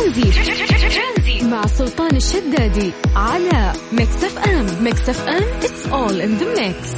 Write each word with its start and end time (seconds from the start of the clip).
ترانزي. 0.00 1.46
مع 1.50 1.66
سلطان 1.66 2.16
الشدادي 2.16 2.92
على 3.16 3.72
Mix 3.92 4.24
FM 4.24 4.84
Mix 4.84 5.08
FM 5.08 5.42
it's 5.42 5.86
all 5.86 6.20
in 6.20 6.34
the 6.34 6.66
mix 6.66 6.90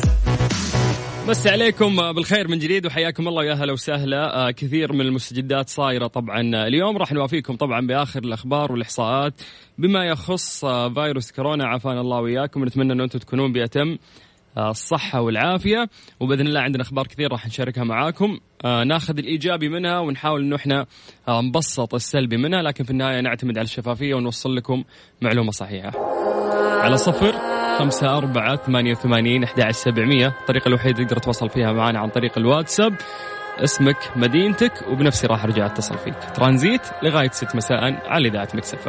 بس 1.29 1.46
عليكم 1.46 2.12
بالخير 2.12 2.49
من 2.49 2.59
جديد 2.59 2.87
وحياكم 2.87 3.29
الله 3.29 3.45
يا 3.45 3.53
أهلا 3.53 3.73
وسهلا. 3.73 4.49
آه 4.49 4.51
كثير 4.51 4.93
من 4.93 5.01
المستجدات 5.01 5.69
صايرة 5.69 6.07
طبعا. 6.07 6.41
اليوم 6.41 6.96
راح 6.96 7.12
نوافيكم 7.12 7.57
طبعا 7.57 7.87
بآخر 7.87 8.22
الأخبار 8.22 8.72
والإحصاءات. 8.72 9.34
بما 9.78 10.04
يخص 10.04 10.64
آه 10.64 10.88
فيروس 10.88 11.32
كورونا 11.32 11.66
عافانا 11.66 12.00
الله 12.00 12.21
وياكم 12.21 12.62
ونتمنى 12.62 12.92
أن 12.92 13.00
أنتم 13.00 13.19
تكونون 13.19 13.53
بأتم. 13.53 13.90
آه، 13.90 13.98
الصحة 14.58 15.21
والعافية. 15.21 15.88
وبإذن 16.20 16.46
الله 16.46 16.60
عندنا 16.60 16.82
أخبار 16.82 17.06
كثير 17.06 17.32
راح 17.32 17.46
نشاركها 17.46 17.84
معاكم. 17.84 18.38
آه 18.64 18.84
ناخذ 18.84 19.19
الإيجابي 19.19 19.69
منها 19.69 19.98
ونحاول 19.98 20.42
أنه 20.42 20.56
إحنا 20.56 20.87
آه 21.28 21.41
نبسط 21.41 21.95
السلبي 21.95 22.37
منها 22.37 22.62
لكن 22.62 22.84
في 22.84 22.91
النهاية 22.91 23.20
نعتمد 23.20 23.59
على 23.59 23.65
الشفافية 23.65 24.15
ونوصل 24.15 24.57
لكم 24.57 24.84
معلومة 25.20 25.51
صحيحة. 25.51 25.93
على 26.83 26.96
صفر 26.96 27.33
خمسة 27.79 28.16
أربعة 28.19 28.57
ثمانية 28.57 28.91
وثمانين 28.91 29.45
أحد 29.45 29.70
سبعمية. 29.70 30.27
الطريقة 30.27 30.69
الوحيدة 30.69 31.05
تقدر 31.05 31.16
تتواصل 31.16 31.48
فيها 31.48 31.73
معنا 31.73 31.98
عن 31.98 32.09
طريق 32.09 32.38
الواتساب. 32.38 32.96
اسمك 33.59 33.96
مدينتك 34.16 34.73
وبنفسي 34.88 35.27
راح 35.27 35.45
أرجع 35.45 35.66
أتصل 35.66 35.98
فيك. 35.98 36.15
ترانزيت 36.34 36.82
لغاية 37.02 37.30
6 37.30 37.57
مساء 37.57 37.79
على 38.09 38.29
إذاعة 38.29 38.48
Mix 38.55 38.75
FM 38.75 38.89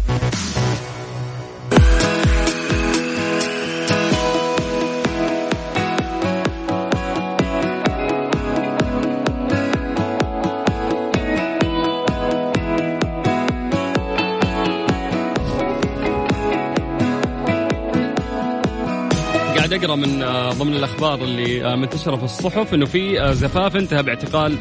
قاعد 19.71 19.83
أقرأ 19.83 19.95
من 19.95 20.23
آه، 20.23 20.49
ضمن 20.49 20.73
الأخبار 20.73 21.23
اللي 21.23 21.65
آه، 21.65 21.75
منتشرة 21.75 22.15
في 22.15 22.23
الصحف 22.23 22.73
إنه 22.73 22.85
في 22.85 23.21
آه، 23.21 23.31
زفاف 23.31 23.75
انتهى 23.75 24.03
باعتقال 24.03 24.57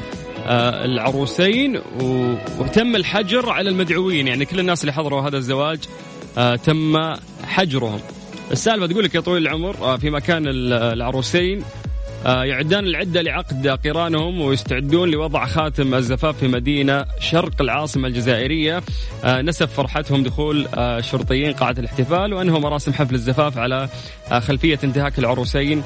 العروسين 0.84 1.80
وتم 2.58 2.96
الحجر 2.96 3.50
على 3.50 3.70
المدعوين. 3.70 4.28
يعني 4.28 4.44
كل 4.44 4.60
الناس 4.60 4.80
اللي 4.80 4.92
حضروا 4.92 5.20
هذا 5.20 5.36
الزواج 5.36 5.78
تم 6.64 6.96
حجرهم. 7.44 8.00
السالفة 8.50 8.86
تقول 8.86 9.04
لك 9.04 9.14
يا 9.14 9.20
طويل 9.20 9.42
العمر 9.42 9.98
في 9.98 10.10
مكان 10.10 10.42
العروسين 10.46 11.64
يعدان 12.24 12.86
العدة 12.86 13.22
لعقد 13.22 13.68
قرانهم 13.68 14.40
ويستعدون 14.40 15.10
لوضع 15.10 15.46
خاتم 15.46 15.94
الزفاف 15.94 16.38
في 16.38 16.48
مدينة 16.48 17.04
شرق 17.20 17.62
العاصمة 17.62 18.08
الجزائرية. 18.08 18.82
آه، 19.24 19.42
نسب 19.42 19.68
فرحتهم 19.68 20.22
دخول 20.22 20.66
آه، 20.74 21.00
شرطيين 21.00 21.52
قاعة 21.52 21.74
الاحتفال 21.78 22.34
وأنهوا 22.34 22.58
مراسم 22.58 22.92
حفل 22.92 23.14
الزفاف 23.14 23.58
على 23.58 23.88
خلفية 24.30 24.78
انتهاك 24.84 25.18
العروسين. 25.18 25.82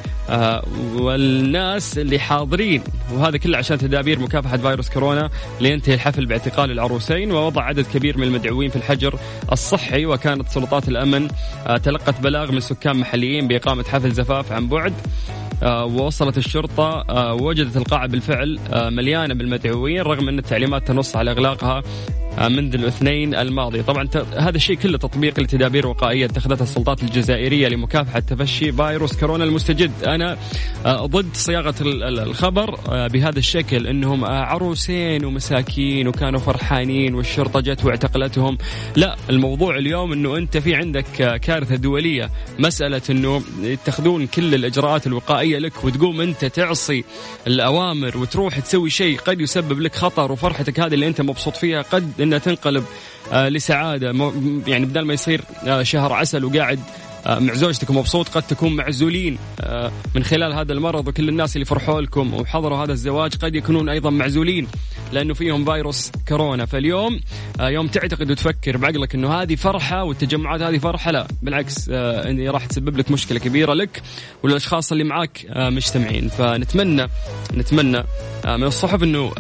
والناس 0.95 1.99
اللي 1.99 2.19
حاضرين 2.19 2.83
وهذا 3.13 3.37
كله 3.37 3.59
عشان 3.59 3.79
تدابير 3.79 4.19
مكافحة 4.19 4.57
فيروس 4.57 4.91
كورونا 4.91 5.31
لينتهي 5.61 5.95
الحفل 5.95 6.27
باعتقال 6.27 6.71
العروسين 6.71 7.33
ووضع 7.33 7.63
عدد 7.63 7.87
كبير 7.95 8.19
من 8.19 8.25
المدعوين 8.25 8.71
في 8.71 8.77
الحجر 8.77 9.19
الصحي. 9.53 10.07
وكانت 10.07 10.49
سلطات 10.49 10.89
الأمن 10.89 11.29
تلقت 11.83 12.21
بلاغ 12.21 12.53
من 12.53 12.61
سكان 12.61 12.97
محليين 12.97 13.49
بإقامة 13.49 13.85
حفل 13.85 14.11
زفاف 14.11 14.53
عن 14.53 14.69
بعد. 14.69 14.93
آه، 14.93 15.44
ووصلت 15.65 16.39
الشرطة 16.39 17.05
آه، 17.11 17.35
وجدت 17.35 17.77
القاعة 17.77 18.07
بالفعل 18.07 18.59
آه، 18.73 18.91
مليانة 18.91 19.35
بالمدعوين 19.35 20.01
رغم 20.03 20.29
أن 20.29 20.39
التعليمات 20.39 20.89
تنص 20.89 21.17
على 21.17 21.31
إغلاقها. 21.31 21.79
آه، 21.79 22.24
منذ 22.39 22.75
الاثنين 22.75 23.35
الماضي. 23.35 23.83
طبعا 23.83 24.09
هذا 24.37 24.57
الشيء 24.57 24.77
كله 24.77 24.99
تطبيق 24.99 25.41
لتدابير 25.41 25.87
وقائية 25.87 26.27
اتخذتها 26.27 26.63
السلطات 26.63 27.03
الجزائرية 27.03 27.69
لمكافحة 27.69 28.21
تفشي 28.21 28.73
فيروس 28.73 29.17
كورونا 29.17 29.45
المستجد. 29.45 29.91
أنا 30.07 30.37
آه، 30.87 31.07
ضد 31.07 31.35
صياغة 31.35 31.75
الخبر 31.83 32.79
آه، 32.89 33.07
بهذا 33.07 33.39
الشكل 33.39 33.87
أنهم 33.87 34.25
عروسين 34.25 35.25
ومساكين 35.25 36.09
وكانوا 36.09 36.41
فرحانين 36.41 37.15
والشرطة 37.15 37.61
جت 37.61 37.85
واعتقلتهم. 37.85 38.59
لا 38.97 39.17
الموضوع 39.31 39.77
اليوم 39.79 40.13
أنه 40.13 40.37
أنت 40.37 40.57
في 40.57 40.75
عندك 40.75 41.41
كارثة 41.43 41.77
دولية. 41.77 42.31
مسألة 42.59 43.03
أنه 43.11 43.43
يتخذون 43.63 44.27
كل 44.27 44.55
الإجراءات 44.55 45.07
الوقائية 45.07 45.59
لك 45.59 45.85
وتقوم 45.85 46.21
أنت 46.21 46.45
تعصي 46.45 47.05
الأوامر 47.47 48.19
وتروح 48.19 48.59
تسوي 48.59 48.91
شيء 48.91 49.19
قد 49.19 49.41
يسبب 49.41 49.81
لك 49.81 49.95
خطر 49.95 50.33
وفرحتك 50.33 50.81
هذه 50.81 50.95
اللي 50.95 51.07
أنت 51.07 51.21
مبسوط 51.21 51.57
فيها 51.57 51.83
قد 51.83 52.21
انها 52.25 52.39
تنقلب 52.39 52.85
آه، 53.33 53.49
لسعادة. 53.49 54.07
يعني 54.67 54.87
بدل 54.87 55.01
ما 55.01 55.15
يصير 55.15 55.41
آه، 55.67 55.83
شهر 55.83 56.13
عسل 56.13 56.45
وقاعد 56.45 56.81
آه، 57.27 57.39
مع 57.39 57.55
زوجتك 57.55 57.91
ومبسوط 57.91 58.29
قد 58.29 58.43
تكون 58.43 58.77
معزولين 58.77 59.39
من 60.15 60.25
خلال 60.25 60.53
هذا 60.53 60.73
المرض 60.73 61.09
وكل 61.09 61.29
الناس 61.29 61.57
اللي 61.57 61.65
فرحوا 61.65 62.01
لكم 62.01 62.35
وحضروا 62.35 62.79
هذا 62.79 62.93
الزواج 62.93 63.37
قد 63.37 63.55
يكونون 63.55 63.89
أيضا 63.89 64.11
معزولين. 64.11 64.67
لأنه 65.15 65.35
فيهم 65.35 65.65
فيروس 65.65 66.13
كورونا. 66.29 66.67
فاليوم 66.67 67.21
يوم 67.61 67.87
تعتقد 67.87 68.31
وتفكر 68.31 68.77
بعقلك 68.77 69.15
إنه 69.15 69.35
هذه 69.35 69.55
فرحة 69.55 70.05
والتجمعات 70.05 70.63
هذه 70.63 70.79
فرحة 70.79 71.11
لا. 71.11 71.27
بالعكس 71.43 71.89
إني 71.89 72.49
راح 72.49 72.67
تسبب 72.67 72.99
لك 72.99 73.11
مشكلة 73.11 73.39
كبيرة 73.39 73.75
لك 73.75 74.03
وللأشخاص 74.43 74.93
اللي 74.93 75.05
معك 75.05 75.47
مجتمعين. 75.57 76.29
فنتمنى 76.29 77.07
نتمنى 77.55 78.05
من 78.45 78.65
الصحف 78.65 79.03
إنه 79.03 79.33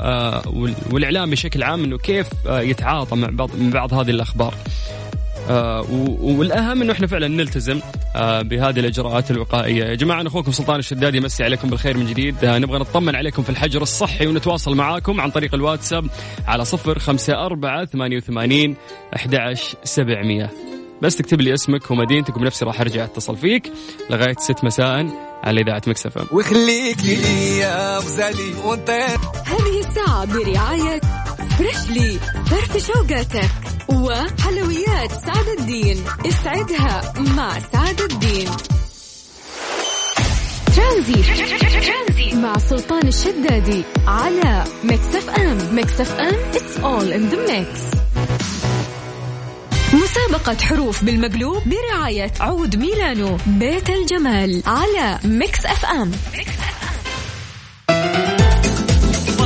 والإعلام 0.93 1.31
بشكل 1.31 1.63
عام 1.63 1.85
إنه 1.85 1.99
كيف 1.99 2.27
يتعاطى 2.47 3.17
مع 3.17 3.29
بعض 3.33 3.57
من 3.57 3.71
بعض 3.71 3.95
هذه 3.95 4.11
الأخبار. 4.11 4.55
آه 5.49 5.85
والأهم 6.21 6.83
إنه 6.83 6.93
إحنا 6.93 7.07
فعلا 7.07 7.29
نلتزم 7.29 7.81
آه 8.17 8.43
بهذه 8.43 8.81
الإجراءات 8.81 9.31
الوقائية، 9.31 9.85
يا 9.85 9.95
جماعة 9.95 10.21
أنا 10.21 10.29
أخوكم 10.29 10.53
سلطان 10.53 10.79
الشدادي 10.79 11.17
يمسي 11.17 11.45
عليكم 11.45 11.71
بالخير 11.71 11.97
من 11.97 12.07
جديد، 12.07 12.45
آه 12.45 12.59
نبغى 12.59 12.79
نطمن 12.79 13.17
عليكم 13.17 13.43
في 13.43 13.51
الحجر 13.51 13.83
الصحي 13.83 14.27
ونتواصل 14.27 14.75
معاكم 14.75 15.21
عن 15.21 15.31
طريق 15.31 15.55
الواتساب 15.55 16.07
على 16.47 16.65
صفر 16.65 16.99
خمسة 16.99 17.47
أربعة 17.47 17.85
ثمانية 17.85 18.17
وثمانين 18.17 18.77
أحد 19.17 19.55
سبعمية. 19.85 20.51
بس 21.03 21.17
تكتب 21.17 21.41
لي 21.41 21.55
اسمك 21.55 21.91
ومدينتك 21.91 22.37
وبنفسي 22.37 22.65
راح 22.65 22.81
أرجع 22.81 23.05
أتصل 23.05 23.37
فيك 23.37 23.73
لغاية 24.11 24.35
6 24.39 24.55
مساء 24.67 25.07
على 25.45 25.61
إذاعة 25.61 25.83
Mix 25.87 26.11
FM 26.11 26.27
وخليك 26.33 26.97
لي 27.05 27.59
يا 27.59 27.99
غزالي 27.99 28.55
وأنت 28.65 28.91
هذه 29.45 29.81
الساعة 29.89 30.25
برعاية 30.25 31.01
Freshly 31.59 32.19
فرفش 32.47 32.87
أوقاتك 32.87 33.74
وحلويات 33.89 35.13
سعد 35.13 35.49
الدين. 35.59 36.05
اسعدها 36.27 37.13
مع 37.37 37.59
سعد 37.73 38.01
الدين. 38.01 38.49
ترانزي 40.77 42.35
مع 42.35 42.59
سلطان 42.59 43.09
الشدادي 43.09 43.85
على 44.07 44.65
Mix 44.85 45.15
FM. 45.15 45.59
Mix 45.75 46.01
FM 46.01 46.35
it's 46.53 46.77
all 46.79 47.13
in 47.13 47.35
the 47.35 47.39
mix. 47.51 47.95
مسابقة 49.95 50.57
حروف 50.63 51.05
بالمقلوب 51.05 51.63
برعاية 51.67 52.33
عود 52.41 52.77
ميلانو 52.77 53.37
بيت 53.47 53.91
الجمال 53.91 54.63
على 54.67 55.19
Mix 55.25 55.67
FM, 55.67 56.13
Mix. 56.37 56.51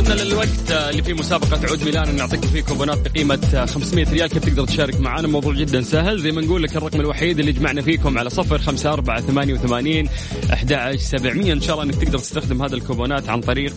وصلنا 0.08 0.22
للوقت 0.22 0.70
اللي 0.70 1.02
فيه 1.02 1.12
مسابقة 1.12 1.68
عود 1.68 1.84
ميلانو. 1.84 2.16
نعطيكم 2.16 2.46
فيه 2.46 2.60
كوبونات 2.60 3.08
بقيمة 3.08 3.66
500 3.66 4.10
ريال. 4.10 4.28
كيف 4.28 4.44
تقدر 4.44 4.66
تشارك 4.66 5.00
معنا 5.00 5.26
الموضوع 5.26 5.54
جدا 5.54 5.82
سهل. 5.82 6.20
زي 6.20 6.32
ما 6.32 6.40
نقول 6.40 6.62
لك 6.62 6.76
الرقم 6.76 7.00
الوحيد 7.00 7.38
اللي 7.38 7.52
يجمعنا 7.52 7.82
فيكم 7.82 8.18
على 8.18 8.30
صفر 8.30 8.58
خمسة 8.58 8.92
أربعة 8.92 9.20
ثمانية 9.20 9.54
وثمانين 9.54 10.08
أحد 10.52 10.96
سبعمية. 10.96 11.52
إن 11.52 11.60
شاء 11.60 11.72
الله 11.72 11.84
إنك 11.84 11.94
تقدر 11.94 12.18
تستخدم 12.18 12.62
هذا 12.62 12.74
الكوبونات 12.74 13.28
عن 13.28 13.40
طريق 13.40 13.74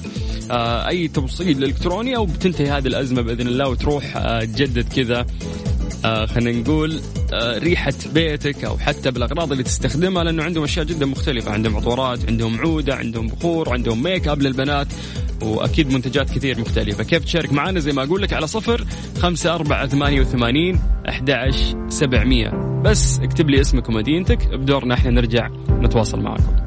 آه 0.51 0.87
أي 0.87 1.07
توصيل 1.07 1.63
إلكتروني 1.63 2.15
أو 2.15 2.25
بتنتهي 2.25 2.69
هذه 2.69 2.87
الأزمة 2.87 3.21
بإذن 3.21 3.47
الله 3.47 3.69
وتروح 3.69 4.17
آه 4.17 4.39
تجدد 4.39 4.93
كذا 4.93 5.25
آه 6.05 6.25
خلينا 6.25 6.59
نقول 6.59 6.99
آه 7.33 7.57
ريحة 7.57 7.93
بيتك 8.13 8.63
أو 8.63 8.77
حتى 8.77 9.11
بالأغراض 9.11 9.51
اللي 9.51 9.63
تستخدمها. 9.63 10.23
لأنه 10.23 10.43
عندهم 10.43 10.63
أشياء 10.63 10.85
جدا 10.85 11.05
مختلفة. 11.05 11.51
عندهم 11.51 11.77
عطورات 11.77 12.19
عندهم 12.27 12.59
عودة 12.59 12.95
عندهم 12.95 13.27
بخور 13.27 13.73
عندهم 13.73 14.03
ميك 14.03 14.27
أب 14.27 14.41
للبنات. 14.41 14.87
وأكيد 15.43 15.93
منتجات 15.93 16.31
كثير 16.31 16.59
مختلفة. 16.59 17.03
كيف 17.03 17.25
تشارك 17.25 17.53
معنا؟ 17.53 17.79
زي 17.79 17.91
ما 17.91 18.03
أقول 18.03 18.21
لك 18.21 18.33
على 18.33 18.47
صفر 18.47 18.85
خمسة 19.21 19.55
أربعة 19.55 19.87
ثمانية 19.87 20.21
وثمانين 20.21 20.79
أحد 21.09 21.31
سبعمية. 21.89 22.81
بس 22.85 23.19
اكتب 23.19 23.49
لي 23.49 23.61
اسمك 23.61 23.89
ومدينتك. 23.89 24.47
بدورنا 24.47 24.93
إحنا 24.93 25.11
نرجع 25.11 25.49
نتواصل 25.69 26.19
معكم 26.19 26.61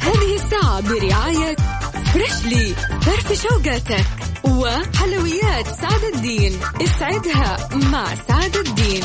هذه 0.00 0.34
الساعة 0.34 0.80
برعاية 0.80 1.56
Freshly 2.12 2.74
فرفش 3.00 3.42
أوقاتك 3.42 4.06
وحلويات 4.44 5.66
سعد 5.66 6.14
الدين. 6.14 6.52
اسعدها 6.82 7.68
مع 7.92 8.04
سعد 8.28 8.56
الدين. 8.56 9.02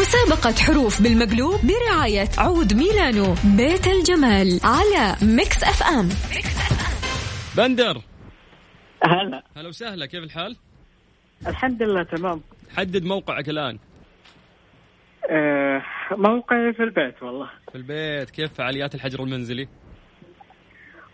مسابقة 0.00 0.54
حروف 0.66 1.02
بالمقلوب 1.02 1.60
برعاية 1.64 2.28
عود 2.38 2.74
ميلانو 2.74 3.34
بيت 3.56 3.86
الجمال 3.86 4.60
على 4.64 5.16
Mix 5.22 5.64
FM. 5.64 6.08
بندر. 7.56 8.02
هلا. 9.04 9.42
هلا 9.56 9.68
وسهلا 9.68 10.06
كيف 10.06 10.24
الحال؟ 10.24 10.56
الحمد 11.46 11.82
لله 11.82 12.02
تمام. 12.02 12.40
حدد 12.76 13.04
موقعك 13.04 13.48
الآن. 13.48 13.78
آه 15.30 15.82
موقعي 16.10 16.72
في 16.72 16.82
البيت 16.82 17.22
والله. 17.22 17.50
في 17.72 17.78
البيت. 17.78 18.30
كيف 18.30 18.52
فعاليات 18.52 18.94
الحجر 18.94 19.22
المنزلي؟ 19.22 19.68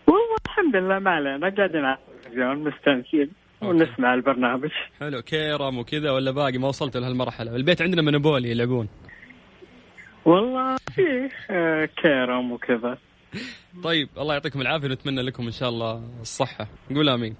والله 0.07 0.35
الحمد 0.45 0.75
لله 0.75 0.99
ما 0.99 1.11
علينا. 1.11 1.55
قاعدين 1.55 1.85
على 1.85 1.97
التلفزيون 2.17 2.63
مستانسين 2.63 3.31
ونسمع 3.61 4.13
البرنامج. 4.13 4.69
حلو 4.99 5.21
كيرم 5.21 5.77
وكذا 5.77 6.11
ولا 6.11 6.31
باقي؟ 6.31 6.57
ما 6.57 6.67
وصلت 6.67 6.97
لهالمرحلة. 6.97 7.55
البيت 7.55 7.81
عندنا 7.81 8.01
منوبولي 8.01 8.49
يلعبون. 8.49 8.89
والله 10.25 10.75
في 10.95 11.29
آه 11.51 11.89
كيرم 12.01 12.51
وكذا. 12.51 12.97
طيب 13.83 14.09
الله 14.17 14.33
يعطيكم 14.33 14.61
العافية 14.61 14.87
ونتمنى 14.87 15.21
لكم 15.21 15.45
إن 15.45 15.51
شاء 15.51 15.69
الله 15.69 16.03
الصحة. 16.21 16.67
نقول 16.91 17.09
آمين. 17.09 17.35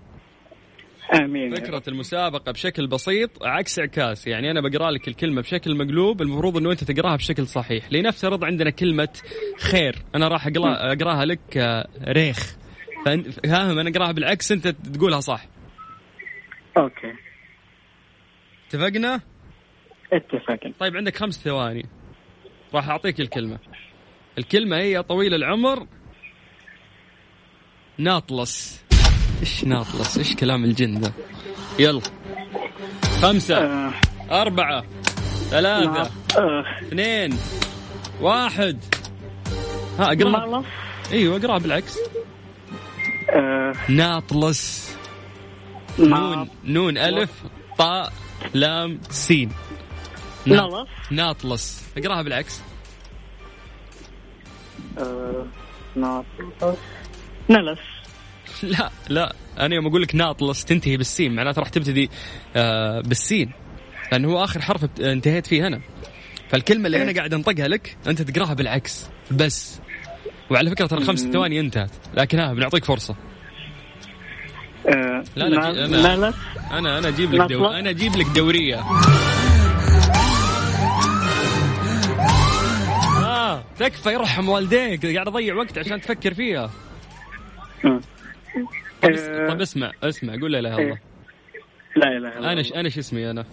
آمين. 1.21 1.55
فكرة 1.55 1.83
المسابقة 1.87 2.51
بشكل 2.51 2.87
بسيط 2.87 3.43
عكس 3.43 3.79
عكاس. 3.79 4.27
يعني 4.27 4.51
أنا 4.51 4.61
بقرأ 4.61 4.91
لك 4.91 5.07
الكلمة 5.07 5.41
بشكل 5.41 5.75
مقلوب 5.75 6.21
المفروض 6.21 6.57
أنه 6.57 6.71
أنت 6.71 6.83
تقراها 6.83 7.15
بشكل 7.15 7.47
صحيح. 7.47 7.91
لنفترض 7.91 8.43
عندنا 8.43 8.69
كلمة 8.69 9.09
خير. 9.59 9.95
أنا 10.15 10.27
راح 10.27 10.47
أقرأها 10.47 11.25
لك 11.25 11.57
آه، 11.57 11.87
ريخ. 12.07 12.55
فاهم 13.05 13.79
أنا 13.79 13.89
أقرأها 13.89 14.11
بالعكس 14.11 14.51
أنت 14.51 14.67
تقولها 14.67 15.19
صح. 15.19 15.45
أوكي. 16.77 17.13
اتفقنا؟ 18.67 19.21
اتفقنا. 20.13 20.73
طيب 20.79 20.97
عندك 20.97 21.15
خمس 21.15 21.43
ثواني. 21.43 21.85
راح 22.73 22.89
أعطيك 22.89 23.19
الكلمة. 23.19 23.59
الكلمة 24.37 24.77
هي 24.77 25.03
طويل 25.03 25.33
العمر 25.33 25.87
ناطلس. 27.97 28.83
إيش 29.39 29.63
ناطلس؟ 29.63 30.17
إيش 30.17 30.35
كلام 30.35 30.63
الجن 30.63 30.97
ذا 30.97 31.13
يلا. 31.79 32.01
خمسة 33.21 33.57
آه. 33.57 33.93
أربعة 34.31 34.83
ثلاثة 35.49 36.11
آه. 36.37 36.63
اثنين 36.81 37.37
واحد. 38.21 38.79
ها 39.99 40.13
مالص 40.13 40.65
إيوه 41.11 41.37
اقراها 41.37 41.57
بالعكس. 41.57 41.97
آه. 43.29 43.73
ناطلس. 43.89 44.86
نون. 45.99 46.49
نون 46.65 46.97
ألف 46.97 47.29
طاء 47.77 48.13
لام 48.53 48.99
سين. 49.09 49.51
نا- 50.45 50.55
نلص. 50.55 50.87
ناطلس 51.11 51.83
اقراها 51.97 52.21
بالعكس. 52.21 52.59
آه 54.97 55.45
ناطلس 55.95 56.77
نلس 57.49 57.79
لا 58.63 58.91
لا. 59.09 59.35
أنا 59.59 59.75
يوم 59.75 59.87
أقول 59.87 60.01
لك 60.01 60.15
ناطلس 60.15 60.65
تنتهي 60.65 60.97
بالسين 60.97 61.35
معناته 61.35 61.59
راح 61.59 61.69
تبتدي 61.69 62.09
آه 62.55 63.01
بالسين. 63.01 63.51
لأنه 64.11 64.27
هو 64.31 64.43
آخر 64.43 64.61
حرف 64.61 64.85
انتهيت 64.99 65.47
فيه 65.47 65.67
أنا. 65.67 65.81
فالكلمة 66.49 66.85
اللي 66.85 67.03
أنا 67.03 67.11
قاعد 67.15 67.33
أنطقها 67.33 67.67
لك 67.67 67.97
أنت 68.07 68.21
تقراها 68.21 68.53
بالعكس. 68.53 69.05
بس. 69.31 69.79
وعلى 70.51 70.69
فكرة 70.69 70.85
ترى 70.87 71.03
خمس 71.05 71.19
ثواني 71.19 71.59
انتهت 71.59 71.91
لكن 72.13 72.39
ها 72.39 72.53
بنعطيك 72.53 72.85
فرصة. 72.85 73.15
آه 74.87 75.23
لا، 75.35 75.43
لا، 75.49 76.15
نلس 76.15 76.35
أنا 76.71 76.97
أنا 76.97 77.07
أجيب 77.07 77.33
لك 77.33 77.51
دو... 77.51 77.65
أنا 77.67 77.89
أجيب 77.89 78.15
لك 78.15 78.25
دورية. 78.35 78.79
آه 83.23 83.63
تكفى 83.79 84.09
يرحم 84.13 84.49
والديك. 84.49 85.05
قاعد 85.05 85.27
أضيع 85.27 85.55
وقت 85.55 85.77
عشان 85.77 86.01
تفكر 86.01 86.33
فيها. 86.33 86.69
آه. 87.85 87.99
طب, 89.01 89.09
اس... 89.09 89.19
آه، 89.19 89.47
طب 89.49 89.61
اسمع 89.61 89.91
اسمع 90.03 90.33
قول 90.41 90.51
لا 90.51 90.59
اله 90.59 90.75
الا 90.75 90.83
الله. 90.83 90.99
لا 91.95 92.07
اله 92.07 92.17
الا 92.17 92.37
أنا 92.39 92.51
الله 92.51 92.63
ش... 92.63 92.73
أنا 92.73 92.89
شو 92.89 92.99
اسمي 92.99 93.31
أنا؟ 93.31 93.45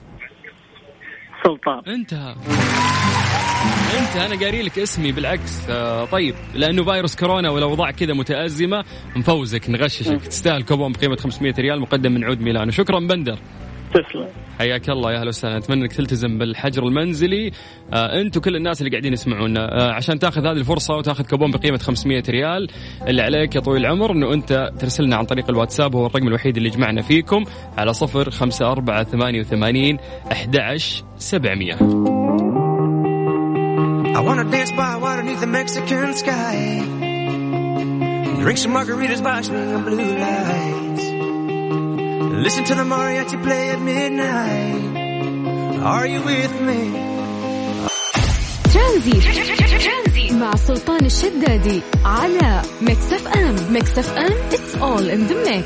سلطان. 1.45 1.83
انت 1.95 2.35
انت 3.99 4.17
أنا 4.17 4.45
قاري 4.45 4.63
لك 4.63 4.79
اسمي 4.79 5.13
بالعكس. 5.13 5.69
آه 5.71 6.05
طيب 6.05 6.35
لأنه 6.55 6.85
فيروس 6.85 7.17
كورونا 7.17 7.51
والاوضاع 7.51 7.91
كذا 7.91 8.15
متأزمة 8.15 8.85
نفوزك 9.17 9.71
نغششك. 9.71 10.21
تستاهل 10.21 10.63
كوبون 10.63 10.93
بقيمة 10.93 11.17
500 11.17 11.55
ريال 11.59 11.81
مقدم 11.81 12.13
من 12.13 12.25
عود 12.25 12.41
ميلانو. 12.41 12.71
شكرا 12.71 12.99
بندر. 12.99 13.39
تسلم. 13.91 14.29
حياك 14.59 14.91
الله 14.91 15.13
يا 15.13 15.19
أهلا 15.19 15.29
وسهلا. 15.29 15.57
أتمنى 15.57 15.81
إنك 15.81 15.93
تلتزم 15.93 16.39
بالحجر 16.39 16.83
المنزلي. 16.83 17.51
آه 17.93 18.21
أنت 18.21 18.37
وكل 18.37 18.57
الناس 18.57 18.81
اللي 18.81 18.91
قاعدين 18.91 19.13
يسمعونا. 19.13 19.81
آه 19.81 19.93
عشان 19.93 20.19
تاخذ 20.19 20.47
هذه 20.47 20.57
الفرصة 20.57 20.95
وتاخذ 20.95 21.25
كوبون 21.25 21.51
بقيمة 21.51 21.79
500 21.79 22.23
ريال 22.29 22.69
اللي 23.09 23.23
عليك 23.23 23.55
يا 23.55 23.61
طويل 23.61 23.81
العمر 23.81 24.13
إنه 24.13 24.33
أنت 24.33 24.73
ترسلنا 24.79 25.17
عن 25.17 25.25
طريق 25.25 25.51
الواتساب 25.51 25.97
هو 25.97 26.07
الرقم 26.07 26.29
الوحيد 26.29 26.57
اللي 26.57 26.69
يجمعنا 26.69 27.03
فيكم 27.03 27.45
على 27.79 27.93
صفر 27.93 28.31
خمسة 28.31 28.73
أربعة 28.73 29.05
ثمانية 29.05 29.41
وثمانين 29.41 29.99
أحد 30.33 30.77
سبعمية. 31.19 31.79
I 34.18 34.20
wanna 34.22 34.46
dance 34.56 34.72
by 34.72 34.96
water 34.98 35.22
beneath 35.22 35.40
the 35.40 35.48
Mexican 35.48 36.14
sky. 36.14 36.56
Drink 38.42 38.58
some 38.58 38.74
margaritas 38.74 39.22
by 39.24 39.42
swinging 39.42 39.84
blue 39.84 40.14
lights. 40.26 41.06
Listen 42.46 42.64
to 42.70 42.76
the 42.76 42.86
mariachi 42.94 43.38
play 43.44 43.70
at 43.72 43.80
midnight. 43.82 44.82
Are 45.94 46.08
you 46.08 46.22
with 46.22 46.62
me? 46.62 47.10
ترانزي 48.74 50.32
مع 50.32 50.56
سلطان 50.56 51.06
الشدادي 51.06 51.82
على 52.06 52.62
ميكس 52.82 53.14
اف 53.14 53.28
ام 53.28 53.56
ميكس 53.74 53.98
اف 53.98 54.18
ام 54.18 54.34
it's 54.52 54.76
all 54.76 55.10
in 55.16 55.28
the 55.28 55.36
mix 55.50 55.66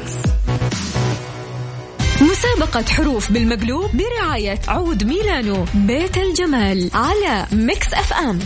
مسابقة 2.38 2.84
حروف 2.84 3.32
بالمقلوب 3.32 3.90
برعاية 3.94 4.58
عود 4.68 5.04
ميلانو 5.04 5.64
بيت 5.74 6.18
الجمال 6.18 6.90
على 6.94 7.46
ميكس 7.52 7.94
اف 7.94 8.12
ام 8.12 8.38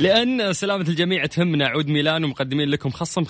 لأن 0.00 0.52
سلامة 0.52 0.88
الجميع 0.88 1.26
تهمنا 1.26 1.68
عود 1.68 1.88
ميلانو 1.88 2.28
مقدمين 2.28 2.68
لكم 2.68 2.90
خصم 2.90 3.24
50% 3.24 3.28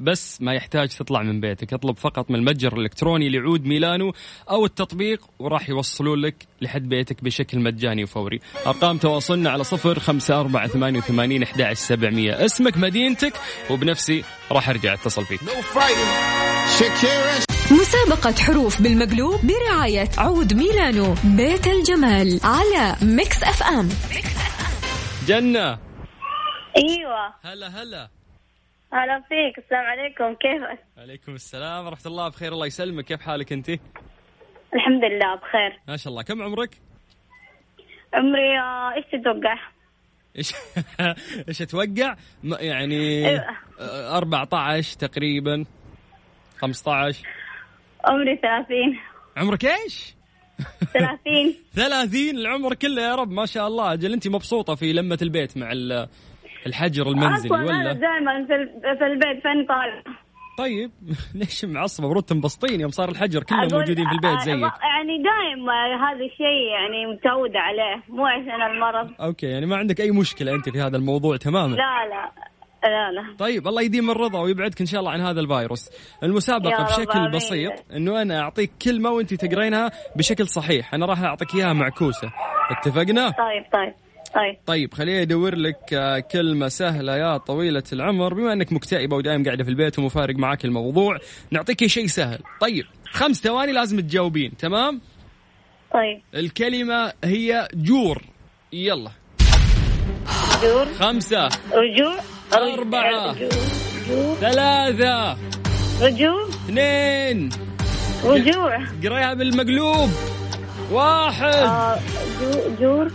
بس 0.00 0.42
ما 0.42 0.54
يحتاج 0.54 0.88
تطلع 0.88 1.22
من 1.22 1.40
بيتك 1.40 1.72
اطلب 1.72 1.96
فقط 1.96 2.30
من 2.30 2.36
المتجر 2.36 2.76
الإلكتروني 2.76 3.28
لعود 3.28 3.64
ميلانو 3.64 4.12
أو 4.50 4.64
التطبيق 4.64 5.20
وراح 5.38 5.68
يوصلوا 5.68 6.16
لك 6.16 6.46
لحد 6.60 6.88
بيتك 6.88 7.24
بشكل 7.24 7.60
مجاني 7.60 8.04
وفوري. 8.04 8.40
أرقام 8.66 8.98
تواصلنا 8.98 9.50
على 9.50 9.64
صفر 9.64 9.98
خمسة 9.98 10.40
أربعة 10.40 10.66
ثمانية 10.66 10.98
وثمانين 10.98 11.42
أحد 11.42 11.72
سبعمية. 11.72 12.44
اسمك 12.44 12.76
مدينتك 12.76 13.32
وبنفسي 13.70 14.24
راح 14.52 14.68
أرجع 14.68 14.94
أتصل 14.94 15.24
فيك. 15.24 15.40
مسابقة 18.06 18.42
حروف 18.42 18.82
بالمقلوب 18.82 19.40
برعاية 19.46 20.08
عود 20.18 20.54
ميلانو 20.54 21.14
بيت 21.36 21.66
الجمال 21.66 22.40
على 22.44 22.96
Mix 23.02 23.42
FM. 23.42 23.88
جنة. 25.26 25.78
أيوه. 26.76 27.34
هلا 27.44 27.66
هلا. 27.66 28.08
هلا 28.92 29.20
فيك. 29.28 29.64
السلام 29.64 29.84
عليكم. 29.84 30.34
كيفك؟ 30.34 30.84
عليكم 30.98 31.34
السلام. 31.34 31.86
ورحمة 31.86 32.06
الله. 32.06 32.28
بخير. 32.28 32.52
الله 32.52 32.66
يسلمك. 32.66 33.04
كيف 33.04 33.20
حالك 33.20 33.52
أنت؟ 33.52 33.68
الحمد 34.74 35.04
لله. 35.04 35.34
بخير. 35.34 35.80
ما 35.88 35.96
شاء 35.96 36.10
الله. 36.12 36.22
كم 36.22 36.42
عمرك؟ 36.42 36.70
عمري 38.14 38.58
آه، 38.58 38.94
إيش 38.96 39.04
تتوقع؟ 39.12 39.58
إيش؟ 40.36 40.54
إيش 41.48 41.62
أتوقع؟ 41.62 42.16
يعني 42.44 43.28
أيوة. 43.28 43.56
آه، 43.80 44.16
14 44.16 44.98
تقريبا. 44.98 45.64
15 46.58 47.37
عمري 48.04 48.36
ثلاثين. 48.42 48.98
عمرك 49.36 49.64
إيش؟ 49.64 50.14
ثلاثين. 50.92 51.54
30 51.74 52.20
العمر 52.38 52.74
كله 52.74 53.02
يا 53.02 53.14
رب 53.14 53.30
ما 53.30 53.46
شاء 53.46 53.66
الله. 53.68 53.92
أجل 53.92 54.12
انت 54.12 54.28
مبسوطة 54.28 54.74
في 54.74 54.92
لمة 54.92 55.18
البيت 55.22 55.56
مع 55.56 55.72
ال- 55.72 56.08
الحجر 56.66 57.08
المنزلي 57.08 57.48
أصلا 57.54 57.58
أنا 57.58 57.78
ولا؟ 57.78 57.92
دائما 57.92 58.46
في, 58.46 58.54
ال- 58.54 58.98
في 58.98 59.04
البيت 59.06 59.44
فاني 59.44 59.66
طالع؟ 59.66 60.02
طيب 60.58 60.90
ليش 61.34 61.64
معصبة؟ 61.64 62.04
المفروض 62.06 62.24
تنبسطين 62.24 62.80
يوم 62.80 62.90
صار 62.90 63.08
الحجر 63.08 63.42
كلهم 63.42 63.68
موجودين 63.72 64.08
في 64.08 64.12
البيت 64.14 64.40
آه، 64.40 64.44
زيك. 64.44 64.54
يعني 64.60 65.22
دايم 65.22 65.70
آه، 65.70 65.96
هذا 66.10 66.24
الشيء 66.24 66.66
يعني 66.72 67.06
متعودة 67.06 67.58
عليه 67.58 68.02
مو 68.08 68.26
عشان 68.26 68.62
المرض. 68.62 69.10
أوكي 69.20 69.46
يعني 69.46 69.66
ما 69.66 69.76
عندك 69.76 70.00
أي 70.00 70.10
مشكلة 70.10 70.54
أنت 70.54 70.68
في 70.68 70.80
هذا 70.80 70.96
الموضوع 70.96 71.36
تماما؟ 71.36 71.74
لا 71.74 72.06
لا. 72.08 72.30
لا 72.84 73.12
لا 73.12 73.36
طيب 73.38 73.68
الله 73.68 73.82
يديم 73.82 74.10
الرضا 74.10 74.40
ويبعدك 74.40 74.80
إن 74.80 74.86
شاء 74.86 75.00
الله 75.00 75.10
عن 75.12 75.20
هذا 75.20 75.40
الفيروس. 75.40 75.90
المسابقة 76.22 76.82
بشكل 76.84 77.18
آمين. 77.18 77.30
بسيط 77.30 77.72
إنه 77.92 78.22
أنا 78.22 78.40
أعطيك 78.40 78.70
كلمه 78.82 79.10
وأنت 79.10 79.34
تقرينها 79.34 79.90
بشكل 80.16 80.48
صحيح. 80.48 80.94
أنا 80.94 81.06
راح 81.06 81.22
أعطيك 81.22 81.54
إياها 81.54 81.72
معكوسة. 81.72 82.30
اتفقنا؟ 82.70 83.30
طيب 83.30 83.64
طيب 83.72 83.94
طيب. 84.34 84.56
طيب 84.66 84.94
خليني 84.94 85.22
أدور 85.22 85.54
لك 85.54 85.94
آه، 85.94 86.18
كلمة 86.18 86.68
سهلة 86.68 87.16
يا 87.16 87.36
طويلة 87.36 87.82
العمر. 87.92 88.34
بما 88.34 88.52
إنك 88.52 88.72
مكتئبة 88.72 89.16
ودائما 89.16 89.44
قاعدة 89.44 89.64
في 89.64 89.70
البيت 89.70 89.98
ومفارق 89.98 90.36
معاك 90.36 90.64
الموضوع 90.64 91.18
نعطيك 91.50 91.86
شيء 91.86 92.06
سهل. 92.06 92.38
طيب 92.60 92.84
خمس 93.12 93.42
ثواني 93.42 93.72
لازم 93.72 94.00
تجاوبين 94.00 94.56
تمام؟ 94.56 95.00
طيب. 95.94 96.22
الكلمة 96.34 97.12
هي 97.24 97.68
جور. 97.74 98.22
يلا. 98.72 99.10
جور. 100.62 100.86
خمسة. 100.86 101.48
رجوع 101.72 102.14
أربعة. 102.54 103.34
ثلاثة 104.40 105.36
رجوع؟ 106.02 106.48
اثنين. 106.48 107.50
رجوع. 108.24 108.78
قريها 109.04 109.34
بالمقلوب. 109.34 110.10
واحد. 110.92 111.44
آه، 111.54 111.98
جو- 112.40 112.70
جور. 112.80 113.10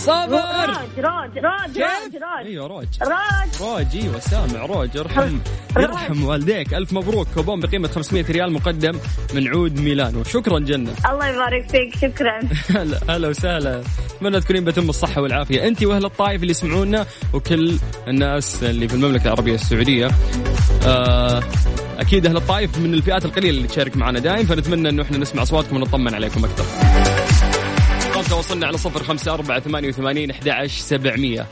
صبر. 0.00 0.32
راج 0.32 0.98
راج 0.98 1.38
راج 1.38 1.78
راج 1.78 2.10
كيف؟ 2.10 2.22
راج. 2.22 2.46
أيوه 2.46 2.66
روج 2.66 2.86
راج. 3.02 3.48
روج 3.60 3.96
أيوه 3.96 4.18
سامع 4.18 4.66
روج 4.66 4.96
ارحم 4.96 5.38
يرحم 5.78 6.24
والديك. 6.24 6.74
ألف 6.74 6.92
مبروك 6.92 7.28
كوبون 7.34 7.60
بقيمة 7.60 7.88
500 7.88 8.24
ريال 8.30 8.52
مقدم 8.52 8.98
من 9.34 9.48
عود 9.48 9.80
ميلانو. 9.80 10.24
شكرا 10.24 10.58
جنة. 10.58 10.92
الله 11.10 11.28
يبارك 11.28 11.70
فيك 11.70 11.96
شكرا. 11.96 12.40
هلا 12.70 13.00
هلا 13.08 13.28
وسهلا. 13.28 13.82
اتمنى 14.16 14.40
تكونين 14.40 14.64
بأتم 14.64 14.88
الصحة 14.88 15.22
والعافية. 15.22 15.66
انت 15.68 15.82
وأهل 15.82 16.04
الطائف 16.04 16.40
اللي 16.40 16.50
يسمعونا 16.50 17.06
وكل 17.32 17.78
الناس 18.08 18.62
اللي 18.62 18.88
في 18.88 18.94
المملكة 18.94 19.24
العربية 19.24 19.54
السعودية. 19.54 20.08
آه 20.86 21.42
أكيد 21.98 22.26
أهل 22.26 22.36
الطائف 22.36 22.78
من 22.78 22.94
الفئات 22.94 23.24
القليلة 23.24 23.56
اللي 23.56 23.68
تشارك 23.68 23.96
معنا 23.96 24.18
دائم 24.18 24.46
فنتمنى 24.46 24.88
إنه 24.88 25.02
إحنا 25.02 25.18
نسمع 25.18 25.42
أصواتكم 25.42 25.76
ونطمن 25.76 26.14
عليكم 26.14 26.44
أكثر. 26.44 26.89
تواصلنا 28.28 28.66
على 28.66 28.78
صفر 28.78 29.02
خمسة 29.02 29.34
أربعة 29.34 29.60
ثمانية 29.60 29.88
وثمانين 29.88 30.30
أحد 30.30 30.48
سبعمية. 30.82 31.46